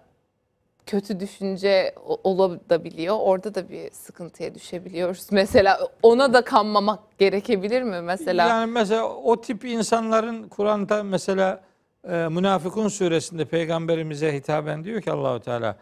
[0.86, 8.48] kötü düşünce olabiliyor orada da bir sıkıntıya düşebiliyoruz mesela ona da kanmamak gerekebilir mi mesela
[8.48, 11.62] Yani mesela o tip insanların Kur'an'da mesela
[12.10, 15.76] e, Münafıkun suresinde peygamberimize hitaben diyor ki Allahu Teala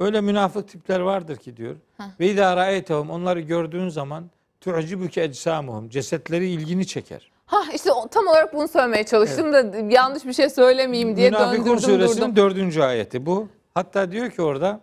[0.00, 1.76] öyle münafık tipler vardır ki diyor.
[2.20, 4.30] Ve idâ ra'eytehum onları gördüğün zaman
[4.60, 7.30] tu'cibuke ecsamuhum cesetleri ilgini çeker.
[7.46, 11.80] ha işte tam olarak bunu söylemeye çalıştım da yanlış bir şey söylemeyeyim diye Münafıkun döndürdüm
[11.80, 12.36] suresinin durdum.
[12.36, 13.48] dördüncü ayeti bu.
[13.74, 14.80] Hatta diyor ki orada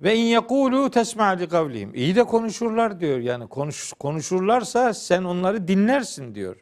[0.00, 1.94] ve in yekulu tesma li kavlihim.
[1.94, 3.18] İyi de konuşurlar diyor.
[3.18, 6.56] Yani konuş, konuşurlarsa sen onları dinlersin diyor.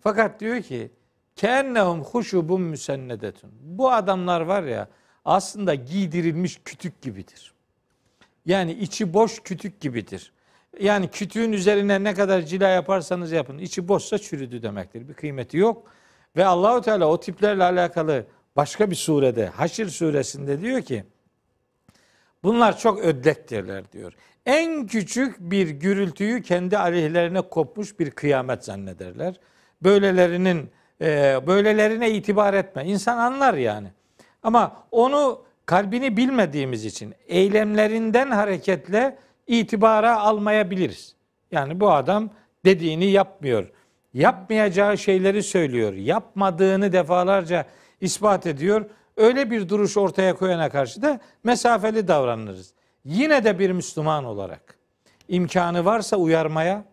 [0.00, 0.90] Fakat diyor ki
[1.36, 3.50] kennehum huşubun müsennedetun.
[3.60, 4.88] Bu adamlar var ya
[5.24, 7.54] aslında giydirilmiş kütük gibidir.
[8.46, 10.32] Yani içi boş kütük gibidir.
[10.80, 13.58] Yani kütüğün üzerine ne kadar cila yaparsanız yapın.
[13.58, 15.08] içi boşsa çürüdü demektir.
[15.08, 15.86] Bir kıymeti yok.
[16.36, 18.26] Ve Allahu Teala o tiplerle alakalı
[18.58, 21.04] başka bir surede Haşr suresinde diyor ki
[22.44, 24.12] bunlar çok ödlektirler diyor.
[24.46, 29.40] En küçük bir gürültüyü kendi aleyhlerine kopmuş bir kıyamet zannederler.
[29.82, 32.84] Böylelerinin e, böylelerine itibar etme.
[32.84, 33.88] İnsan anlar yani.
[34.42, 41.14] Ama onu kalbini bilmediğimiz için eylemlerinden hareketle itibara almayabiliriz.
[41.52, 42.30] Yani bu adam
[42.64, 43.70] dediğini yapmıyor.
[44.14, 45.92] Yapmayacağı şeyleri söylüyor.
[45.92, 47.66] Yapmadığını defalarca
[48.00, 48.84] ispat ediyor.
[49.16, 52.72] Öyle bir duruş ortaya koyana karşı da mesafeli davranırız.
[53.04, 54.78] Yine de bir Müslüman olarak
[55.28, 56.84] imkanı varsa uyarmaya,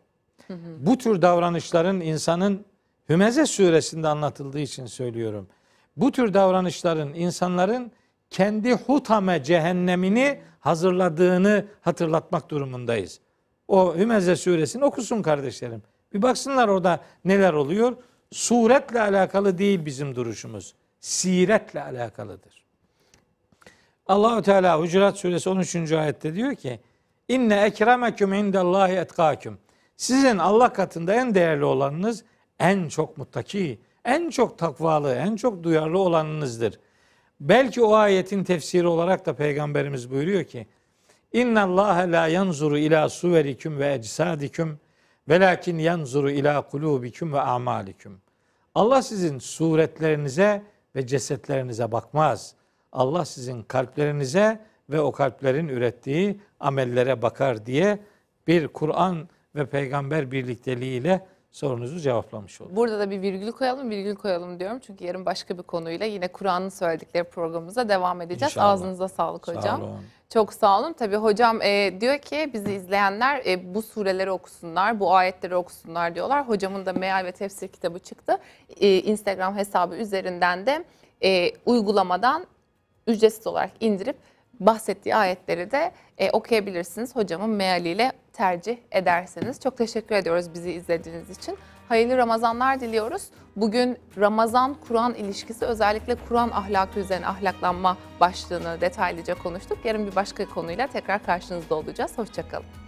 [0.80, 2.66] bu tür davranışların insanın
[3.10, 5.48] Hümeze suresinde anlatıldığı için söylüyorum.
[5.98, 7.92] Bu tür davranışların insanların
[8.30, 13.20] kendi hutame cehennemini hazırladığını hatırlatmak durumundayız.
[13.68, 15.84] O Hümeze suresini okusun kardeşlerim.
[16.14, 17.98] Bir baksınlar orada neler oluyor.
[18.32, 20.76] Suretle alakalı değil bizim duruşumuz.
[21.06, 22.66] Siretle alakalıdır.
[24.08, 25.92] Allahu Teala Hucurat suresi 13.
[25.92, 26.80] ayette diyor ki:
[27.28, 29.58] "İnne ekremeküm indallahi etkâküm."
[29.98, 32.24] Sizin Allah katında en değerli olanınız
[32.60, 36.80] en çok muttaki, en çok takvalı, en çok duyarlı olanınızdır.
[37.40, 40.68] Belki o ayetin tefsiri olarak da peygamberimiz buyuruyor ki:
[41.34, 44.80] "İnna Allah la yanzuru ila suverikum ve ecsadiküm
[45.30, 48.22] velakin yanzuru ila kulubikum ve amalikum."
[48.76, 52.56] Allah sizin suretlerinize ve cesetlerinize bakmaz.
[52.92, 58.00] Allah sizin kalplerinize ve o kalplerin ürettiği amellere bakar diye
[58.48, 62.76] bir Kur'an ve peygamber birlikteliğiyle sorunuzu cevaplamış olduk.
[62.76, 64.80] Burada da bir virgül koyalım, virgül koyalım diyorum.
[64.80, 68.52] Çünkü yarın başka bir konuyla yine Kur'an'ın söyledikleri programımıza devam edeceğiz.
[68.52, 68.70] İnşallah.
[68.70, 69.64] Ağzınıza sağlık hocam.
[69.64, 70.00] Sağ olun.
[70.34, 70.94] Çok sağ olun.
[70.94, 76.48] Tabii hocam e, diyor ki bizi izleyenler e, bu sureleri okusunlar, bu ayetleri okusunlar diyorlar.
[76.48, 78.38] Hocamın da meal ve tefsir kitabı çıktı.
[78.80, 80.86] E, Instagram hesabı üzerinden de
[81.24, 82.46] e, uygulamadan
[83.08, 84.18] ücretsiz olarak indirip
[84.60, 87.16] bahsettiği ayetleri de e, okuyabilirsiniz.
[87.16, 89.60] Hocamın mealiyle tercih ederseniz.
[89.60, 91.58] Çok teşekkür ediyoruz bizi izlediğiniz için.
[91.90, 93.24] Hayırlı Ramazanlar diliyoruz.
[93.56, 99.78] Bugün Ramazan-Kur'an ilişkisi özellikle Kur'an ahlakı üzerine ahlaklanma başlığını detaylıca konuştuk.
[99.84, 102.18] Yarın bir başka konuyla tekrar karşınızda olacağız.
[102.18, 102.85] Hoşçakalın.